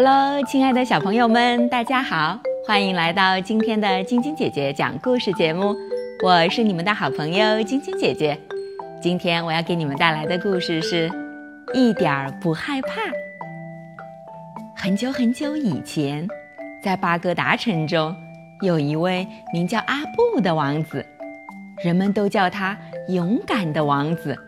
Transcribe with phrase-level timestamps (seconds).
[0.00, 5.74] Hello，亲爱的小朋友们，大家好，欢迎来到今天的晶晶姐姐讲故事节目。
[6.22, 8.38] 我是你们的好朋友晶晶姐姐。
[9.02, 11.10] 今天我要给你们带来的故事是
[11.74, 12.90] 一点儿不害怕。
[14.76, 16.28] 很久很久以前，
[16.80, 18.14] 在巴格达城中，
[18.60, 21.04] 有一位名叫阿布的王子，
[21.82, 22.78] 人们都叫他
[23.08, 24.38] 勇敢的王子，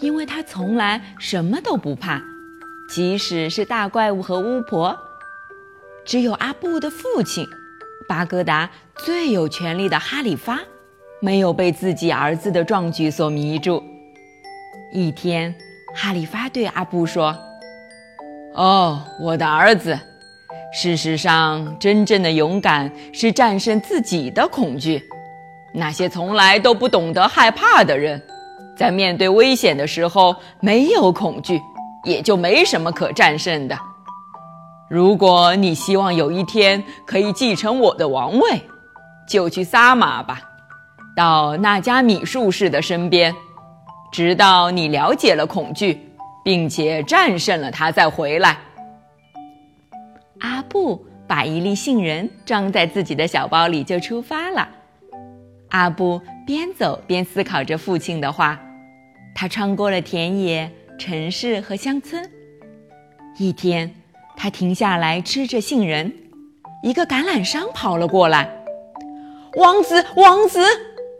[0.00, 2.20] 因为他从来什么都不怕。
[2.88, 4.96] 即使是大怪物和巫婆，
[6.04, 7.44] 只有阿布的父亲，
[8.08, 10.60] 巴格达最有权力的哈里发，
[11.20, 13.82] 没有被自己儿子的壮举所迷住。
[14.92, 15.52] 一天，
[15.94, 17.36] 哈里发对阿布说
[18.54, 19.98] ：“哦，我的儿子，
[20.72, 25.02] 事实上，真正的勇敢是战胜自己的恐惧。
[25.74, 28.22] 那些从来都不懂得害怕的人，
[28.76, 31.60] 在面对危险的时候没有恐惧。”
[32.06, 33.76] 也就没什么可战胜的。
[34.88, 38.62] 如果你希望有一天可以继承我的王位，
[39.28, 40.40] 就去撒马吧，
[41.16, 43.34] 到那加米术士的身边，
[44.12, 46.00] 直到你了解了恐惧，
[46.44, 48.56] 并且战胜了他再回来。
[50.38, 54.68] 阿布把一粒杏仁装在自己的小包里，就出发了。
[55.70, 58.56] 阿布边走边思考着父亲的话，
[59.34, 60.70] 他穿过了田野。
[60.98, 62.28] 城市和乡村。
[63.38, 63.92] 一天，
[64.36, 66.12] 他停下来吃着杏仁，
[66.82, 68.50] 一个橄榄商跑了过来。
[69.56, 70.60] 王子，王子！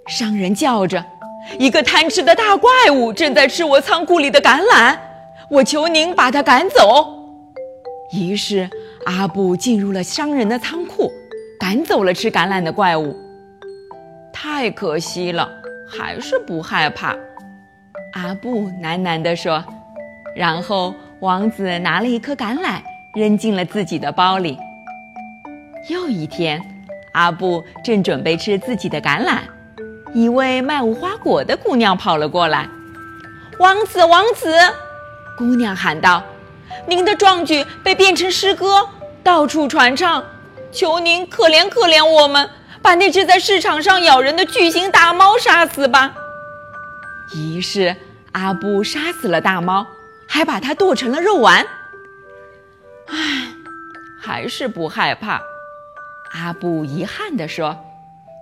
[0.06, 1.04] 商人叫着
[1.58, 4.96] ：“一个贪吃的大怪物正在吃我仓库里的橄榄，
[5.50, 7.12] 我求您把他赶走。”
[8.12, 8.68] 于是，
[9.04, 11.10] 阿布进入了商人的仓库，
[11.58, 13.14] 赶走了吃橄榄的怪物。
[14.32, 15.50] 太可惜了，
[15.86, 17.16] 还是不害怕。
[18.16, 19.62] 阿布喃喃地说，
[20.34, 22.80] 然后王子拿了一颗橄榄
[23.14, 24.58] 扔进了自己的包里。
[25.90, 26.58] 又一天，
[27.12, 29.40] 阿布正准备吃自己的橄榄，
[30.14, 32.66] 一位卖无花果的姑娘跑了过来。
[33.60, 34.50] “王子，王子！”
[35.36, 36.22] 姑娘喊道
[36.88, 38.88] ，“您的壮举被变成诗歌，
[39.22, 40.24] 到处传唱，
[40.72, 42.48] 求您可怜可怜我们，
[42.80, 46.14] 把那只在市场上咬人的巨型大猫杀死吧。”
[47.36, 47.94] 于是。
[48.36, 49.86] 阿布杀死了大猫，
[50.28, 51.66] 还把它剁成了肉丸。
[53.06, 53.48] 唉，
[54.20, 55.40] 还是不害怕。
[56.34, 57.74] 阿布遗憾地说，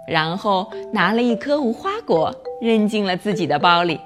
[0.09, 4.01] 然后拿了一颗无花果扔进了自己的包里。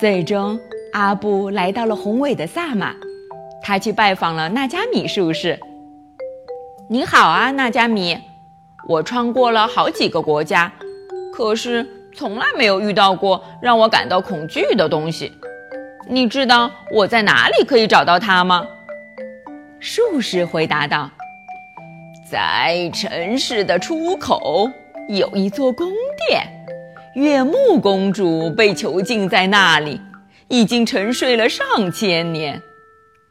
[0.00, 0.58] 最终，
[0.92, 2.92] 阿布来到了宏伟的萨马，
[3.62, 5.56] 他去拜访了纳加米术士。
[6.88, 8.18] 你好啊，纳加米，
[8.88, 10.72] 我穿过了好几个国家，
[11.32, 11.88] 可是。
[12.16, 15.32] 从来没有遇到过让我感到恐惧的东西，
[16.08, 18.66] 你知道我在哪里可以找到它吗？
[19.80, 21.10] 术士回答道
[22.30, 24.70] ：“在城市的出口
[25.08, 25.92] 有一座宫
[26.28, 26.46] 殿，
[27.14, 30.00] 月木公主被囚禁在那里，
[30.48, 32.62] 已经沉睡了上千年。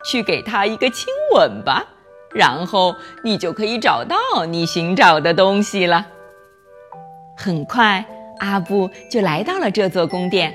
[0.05, 1.85] 去给她一个亲吻吧，
[2.35, 2.93] 然后
[3.23, 6.05] 你就可以找到你寻找的东西了。”
[7.37, 8.05] 很快。
[8.43, 10.53] 阿布就来到了这座宫殿，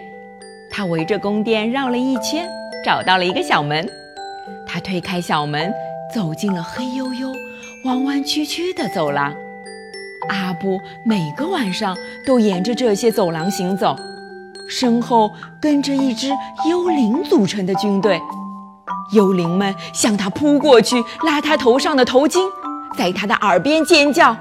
[0.71, 2.47] 他围着宫殿绕了一圈，
[2.85, 3.89] 找到了一个小门。
[4.67, 5.73] 他推开小门，
[6.15, 7.33] 走进了黑黝黝、
[7.87, 9.33] 弯弯曲曲的走廊。
[10.29, 13.97] 阿布每个晚上都沿着这些走廊行走，
[14.69, 16.31] 身后跟着一支
[16.69, 18.21] 幽灵组成的军队。
[19.15, 22.43] 幽灵们向他扑过去，拉他头上的头巾，
[22.99, 24.37] 在他的耳边尖叫：“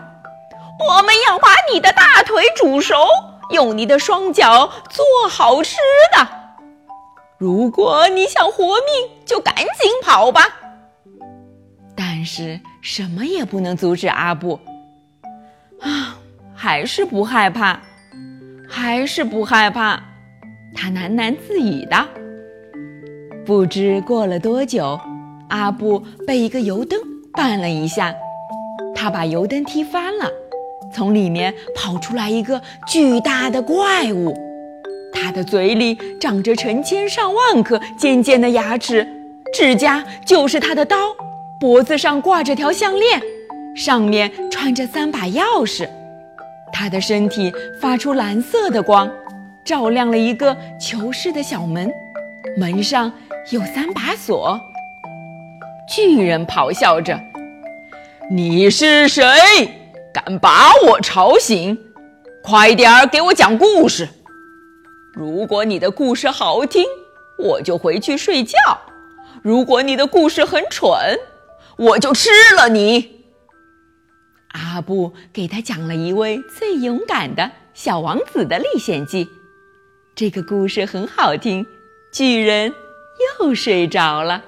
[0.90, 2.94] 我们要把你的大腿煮熟！”
[3.52, 5.78] 用你的双脚做好吃
[6.16, 6.28] 的。
[7.38, 9.66] 如果你想活命，就赶紧
[10.04, 10.48] 跑吧。
[11.96, 14.60] 但是什么也不能阻止阿布。
[15.80, 16.18] 啊，
[16.56, 17.80] 还是不害怕，
[18.68, 20.02] 还是不害怕。
[20.76, 22.06] 他喃喃自语道。
[23.46, 25.00] 不知过了多久，
[25.50, 27.00] 阿布被一个油灯
[27.34, 28.14] 绊了一下，
[28.94, 30.30] 他把油灯踢翻了。
[30.94, 34.34] 从里面跑出来一个巨大的怪物，
[35.14, 39.08] 它的嘴里长着成千上万颗尖尖的牙齿，
[39.54, 40.98] 指甲就是它的刀，
[41.60, 43.22] 脖子上挂着条项链，
[43.76, 45.88] 上面穿着三把钥匙。
[46.72, 47.52] 它的身体
[47.82, 49.10] 发出蓝色的光，
[49.64, 51.92] 照亮了一个囚室的小门，
[52.58, 53.12] 门上
[53.52, 54.60] 有三把锁。
[55.90, 57.20] 巨人咆哮着
[58.30, 59.24] ：“你是谁？”
[60.18, 61.78] 敢把我吵醒？
[62.42, 64.10] 快点儿给我讲故事！
[65.14, 66.84] 如果你的故事好听，
[67.38, 68.58] 我就回去睡觉；
[69.44, 71.20] 如果你的故事很蠢，
[71.78, 73.28] 我就吃了你。”
[74.54, 79.30] 阿布给他讲了一位最勇敢的小王子的历险记。
[80.16, 81.64] 这个故事很好听，
[82.12, 82.74] 巨人
[83.40, 84.44] 又睡着了。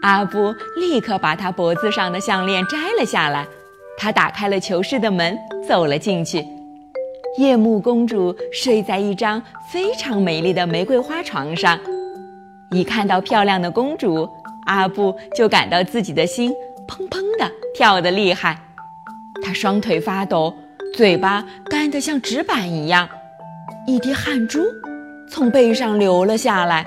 [0.00, 3.46] 阿布立刻把他脖子上的项链摘了下来，
[3.96, 6.46] 他打开了囚室的门，走了进去。
[7.38, 11.78] 夜幕公主睡在一张非常美丽的玫瑰花床上。
[12.70, 14.28] 一看到漂亮的公主，
[14.66, 16.52] 阿布就感到自己的心
[16.86, 18.58] 砰砰的跳得厉害。
[19.44, 20.54] 他双腿发抖，
[20.94, 23.08] 嘴巴干得像纸板一样，
[23.86, 24.60] 一滴汗珠
[25.28, 26.84] 从背上流了下来。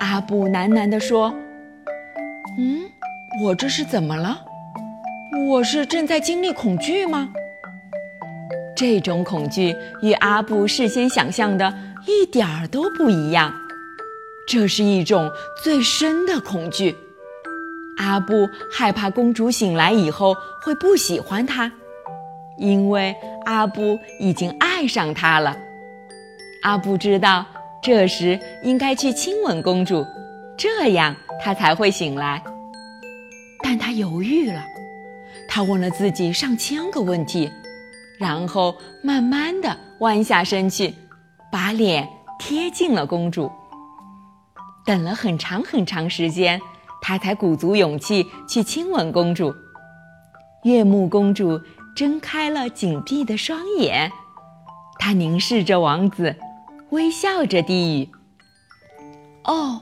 [0.00, 1.34] 阿布喃喃地说
[2.56, 2.82] ：“嗯，
[3.44, 4.38] 我这是怎么了？
[5.36, 7.28] 我是正在经历恐惧吗？”
[8.76, 11.74] 这种恐惧与阿布事先想象的
[12.06, 13.52] 一点儿都不一样，
[14.46, 15.28] 这是一种
[15.62, 16.96] 最深的恐惧。
[17.96, 20.32] 阿布害怕公主醒来以后
[20.62, 21.70] 会不喜欢他，
[22.56, 23.14] 因为
[23.44, 25.56] 阿布已经爱上她了。
[26.62, 27.44] 阿布知道
[27.82, 30.06] 这时应该去亲吻公主，
[30.56, 32.40] 这样她才会醒来。
[33.64, 34.62] 但他犹豫了，
[35.48, 37.50] 他问了自己上千个问题。
[38.18, 40.92] 然后慢慢的弯下身去，
[41.52, 43.48] 把脸贴近了公主。
[44.84, 46.60] 等了很长很长时间，
[47.00, 49.54] 他才鼓足勇气去亲吻公主。
[50.64, 51.60] 月幕公主
[51.94, 54.10] 睁开了紧闭的双眼，
[54.98, 56.34] 她凝视着王子，
[56.90, 58.10] 微笑着低语
[59.46, 59.80] ：“哦，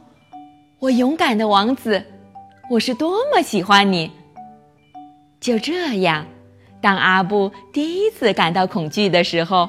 [0.78, 2.04] 我勇敢的王子，
[2.70, 4.10] 我是多么喜欢你。”
[5.46, 6.26] 就这样。
[6.80, 9.68] 当阿布第一次感到恐惧的时候，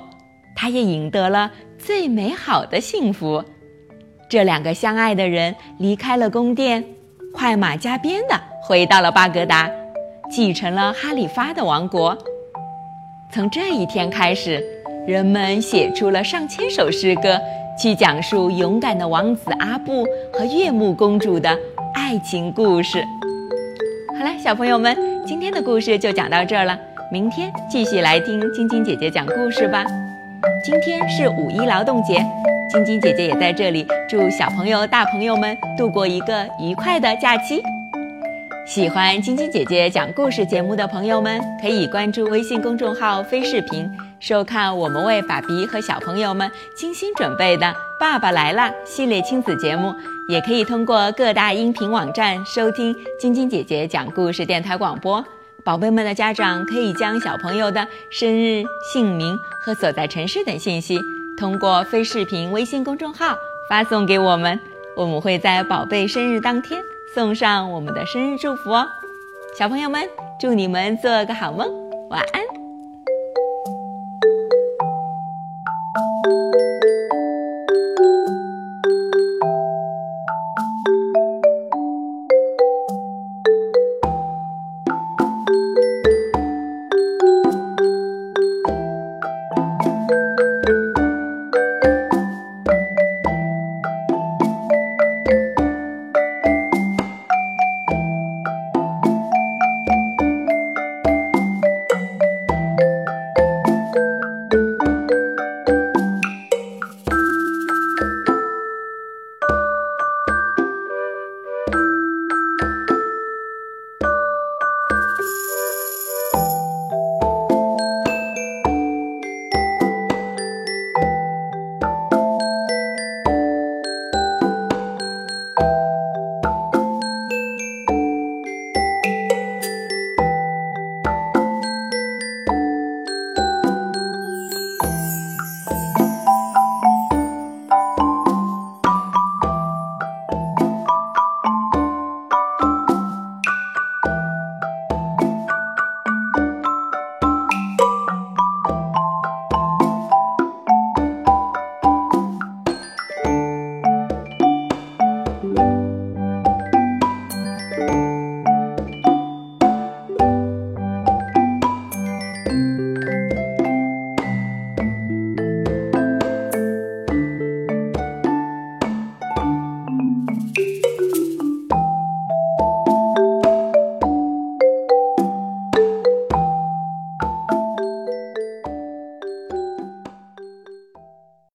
[0.55, 3.43] 他也赢得了最美好的幸福。
[4.27, 6.83] 这两个相爱的人离开了宫殿，
[7.31, 9.69] 快马加鞭地回到了巴格达，
[10.31, 12.17] 继承了哈里发的王国。
[13.31, 14.59] 从这一天开始，
[15.05, 17.39] 人们写出了上千首诗歌，
[17.79, 20.03] 去讲述勇敢的王子阿布
[20.33, 21.55] 和月幕公主的
[21.93, 23.03] 爱情故事。
[24.17, 24.97] 好了，小朋友们，
[25.27, 26.79] 今天的故事就讲到这儿了。
[27.11, 29.83] 明天继续来听晶晶姐姐讲故事吧。
[30.63, 32.25] 今天是五一劳动节，
[32.71, 37.61] 晶晶姐姐也在这里祝小朋友、大朋友们度过一个愉快的假期。
[38.65, 43.85] 喜欢晶晶姐姐讲故事节目的朋友们，可以关注微信公众号“非视频”，
[44.19, 47.67] 收看我们为爸比和小朋友们精心准备的
[47.99, 49.93] 《爸爸来啦》系列亲子节目。
[50.27, 55.23] 也可以通过各大音频网站收听晶晶姐姐讲故事电台广播。
[55.63, 58.61] 宝贝们的家长可以将小朋友的生日、
[58.91, 60.99] 姓名和所在城市等信息，
[61.37, 63.37] 通过非视频微信公众号
[63.69, 64.59] 发送给我们，
[64.97, 66.81] 我们会在宝贝生日当天
[67.15, 68.85] 送上我们的生日祝福哦。
[69.57, 70.09] 小朋友们，
[70.39, 71.69] 祝你们做个好梦，
[72.09, 72.66] 晚安。